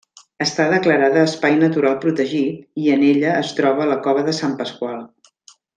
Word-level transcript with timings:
Està 0.43 0.63
declarada 0.69 1.25
Espai 1.31 1.57
Natural 1.65 1.99
Protegit 2.07 2.83
i 2.87 2.91
en 2.97 3.07
ella 3.11 3.37
es 3.45 3.55
troba 3.61 3.91
la 3.95 4.03
cova 4.09 4.29
de 4.31 4.35
Sant 4.43 4.57
Pasqual. 4.63 5.03